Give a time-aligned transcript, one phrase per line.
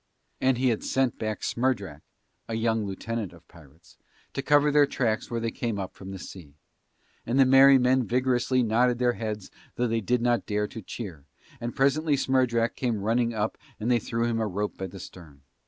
[0.41, 2.01] And he had sent back Smerdrak
[2.49, 3.99] (a young lieutenant of pirates)
[4.33, 6.55] to cover their tracks where they came up from the sea.
[7.23, 11.25] And the merry men vigorously nodded their heads though they did not dare to cheer,
[11.59, 15.43] and presently Smerdrak came running up and they threw him a rope by the stern.